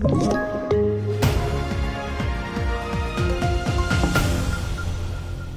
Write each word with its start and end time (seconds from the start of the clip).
Thank 0.00 0.32
you. 0.32 0.57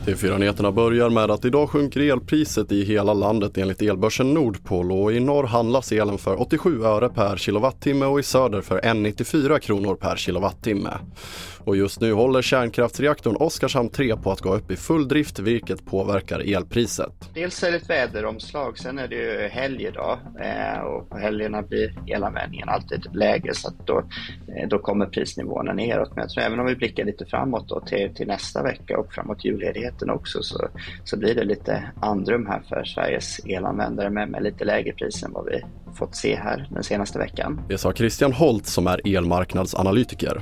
TV4-nyheterna 0.06 0.72
börjar 0.72 1.10
med 1.10 1.32
att 1.32 1.46
idag 1.46 1.70
sjunker 1.70 2.00
elpriset 2.00 2.72
i 2.72 2.84
hela 2.84 3.14
landet 3.14 3.58
enligt 3.58 3.82
elbörsen 3.82 4.34
Nordpol 4.34 4.92
och 4.92 5.14
i 5.14 5.20
norr 5.20 5.44
handlas 5.44 5.92
elen 5.92 6.18
för 6.18 6.42
87 6.42 6.84
öre 6.84 7.10
per 7.10 7.38
kilowattimme 7.38 8.06
och 8.06 8.20
i 8.20 8.24
söder 8.24 8.62
för 8.62 8.80
1,94 8.80 9.60
kronor 9.60 9.96
per 9.96 10.16
kilowattimme. 10.16 10.90
Och 11.66 11.78
just 11.78 12.02
nu 12.02 12.14
håller 12.14 12.42
kärnkraftsreaktorn 12.42 13.36
Oskarshamn 13.36 13.90
3 13.90 14.18
på 14.18 14.32
att 14.32 14.42
gå 14.42 14.56
upp 14.56 14.72
i 14.72 14.76
full 14.76 15.08
drift 15.08 15.40
vilket 15.40 15.86
påverkar 15.86 16.56
elpriset. 16.56 17.30
Dels 17.34 17.64
är 17.64 17.72
det 17.72 17.78
ett 17.78 17.90
väderomslag, 17.90 18.78
sen 18.78 19.00
är 19.00 19.08
det 19.08 19.16
ju 19.16 19.48
helg 19.48 19.86
idag 19.86 20.20
eh, 20.40 20.82
och 20.82 21.10
på 21.10 21.18
helgerna 21.18 21.62
blir 21.62 21.94
elanvändningen 22.08 22.70
alltid 22.70 23.08
lägre 23.14 23.54
så 23.54 23.68
att 23.68 23.88
då, 23.88 23.98
eh, 23.98 24.70
då 24.70 24.80
kommer 24.80 25.06
prisnivåerna 25.06 25.74
neråt. 25.74 26.10
Men 26.16 26.22
jag 26.22 26.30
tror 26.30 26.44
även 26.44 26.60
om 26.60 26.66
vi 26.66 26.76
blickar 26.76 27.06
lite 27.06 27.26
framåt 27.26 27.70
då 27.70 27.80
till, 27.80 28.16
till 28.16 28.28
nästa 28.28 28.64
vecka 28.64 28.98
och 28.98 29.14
framåt 29.14 29.46
julledigheten 29.46 30.01
också 30.10 30.44
så, 30.44 30.68
så 31.04 31.18
blir 31.18 31.36
det 31.36 31.44
lite 31.44 31.92
andrum 32.02 32.46
här 32.46 32.62
för 32.70 32.84
Sveriges 32.84 33.40
elanvändare 33.46 34.10
med, 34.10 34.30
med 34.30 34.44
lite 34.44 34.66
lägre 34.66 34.94
pris 34.94 35.24
än 35.24 35.34
vad 35.34 35.46
vi 35.46 35.62
fått 35.96 36.16
se 36.16 36.36
här 36.36 36.68
den 36.72 36.84
senaste 36.84 37.20
veckan. 37.20 37.62
Det 37.70 37.78
sa 37.78 37.94
Christian 37.94 38.34
Holt 38.34 38.66
som 38.66 38.88
är 38.88 39.16
elmarknadsanalytiker. 39.18 40.42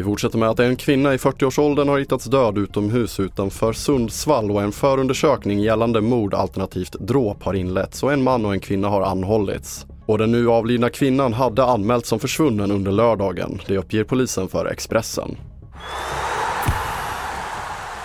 Vi 0.00 0.04
fortsätter 0.04 0.38
med 0.38 0.48
att 0.48 0.60
en 0.60 0.76
kvinna 0.76 1.14
i 1.14 1.16
40-årsåldern 1.16 1.88
har 1.88 1.98
hittats 1.98 2.24
död 2.24 2.58
utomhus 2.58 3.20
utanför 3.20 3.72
Sundsvall 3.72 4.50
och 4.50 4.62
en 4.62 4.72
förundersökning 4.72 5.60
gällande 5.60 6.00
mord 6.00 6.34
alternativt 6.34 6.96
dråp 7.00 7.42
har 7.42 7.54
inletts 7.54 8.02
och 8.02 8.12
en 8.12 8.22
man 8.22 8.46
och 8.46 8.52
en 8.52 8.60
kvinna 8.60 8.88
har 8.88 9.02
anhållits. 9.02 9.86
Och 10.06 10.18
den 10.18 10.32
nu 10.32 10.48
avlidna 10.48 10.90
kvinnan 10.90 11.32
hade 11.32 11.64
anmälts 11.64 12.08
som 12.08 12.18
försvunnen 12.18 12.70
under 12.70 12.92
lördagen. 12.92 13.60
Det 13.66 13.78
uppger 13.78 14.04
polisen 14.04 14.48
för 14.48 14.66
Expressen. 14.66 15.36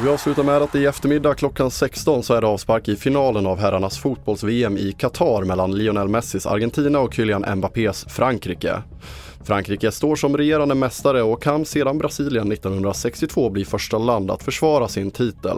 Vi 0.01 0.09
avslutar 0.09 0.43
med 0.43 0.61
att 0.61 0.75
i 0.75 0.85
eftermiddag 0.85 1.33
klockan 1.33 1.71
16 1.71 2.23
så 2.23 2.33
är 2.33 2.41
det 2.41 2.47
avspark 2.47 2.87
i 2.87 2.95
finalen 2.95 3.47
av 3.47 3.59
herrarnas 3.59 3.97
fotbolls-VM 3.97 4.77
i 4.77 4.91
Qatar 4.91 5.43
mellan 5.43 5.77
Lionel 5.77 6.07
Messis 6.07 6.45
Argentina 6.45 6.99
och 6.99 7.13
Kylian 7.13 7.57
Mbappés 7.57 8.05
Frankrike. 8.09 8.81
Frankrike 9.45 9.91
står 9.91 10.15
som 10.15 10.37
regerande 10.37 10.75
mästare 10.75 11.21
och 11.21 11.43
kan 11.43 11.65
sedan 11.65 11.97
Brasilien 11.97 12.51
1962 12.51 13.49
bli 13.49 13.65
första 13.65 13.97
land 13.97 14.31
att 14.31 14.43
försvara 14.43 14.87
sin 14.87 15.11
titel. 15.11 15.57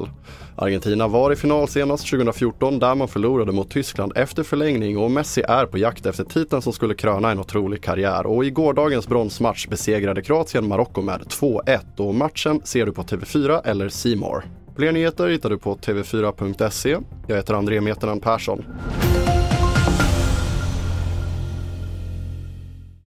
Argentina 0.56 1.08
var 1.08 1.32
i 1.32 1.36
final 1.36 1.68
senast 1.68 2.10
2014 2.10 2.80
där 2.80 2.96
man 2.96 3.08
förlorade 3.08 3.52
mot 3.52 3.72
Tyskland 3.72 4.12
efter 4.16 4.44
förlängning 4.44 4.98
och 4.98 5.12
Messi 5.12 5.42
är 5.42 5.66
på 5.66 5.78
jakt 5.78 6.06
efter 6.06 6.24
titeln 6.24 6.62
som 6.62 6.74
skulle 6.74 6.96
kröna 6.96 7.32
en 7.32 7.40
otrolig 7.40 7.84
karriär. 7.84 8.26
Och 8.26 8.46
i 8.46 8.50
gårdagens 8.50 9.08
bronsmatch 9.08 9.68
besegrade 9.68 10.22
Kroatien 10.22 10.68
Marocko 10.68 11.02
med 11.02 11.22
2-1 11.22 11.80
och 11.98 12.16
matchen 12.16 12.62
ser 12.64 12.86
du 12.86 12.92
på 12.92 13.04
TV4 13.04 13.62
eller 13.66 13.90
C 13.90 14.16
More. 14.16 14.44
Fler 14.76 14.92
nyheter 14.92 15.28
hittar 15.28 15.50
du 15.50 15.58
på 15.58 15.76
tv4.se. 15.76 16.98
Jag 17.28 17.36
heter 17.36 17.54
André 17.54 17.82
Meternan 17.82 18.20
Persson. 18.20 18.66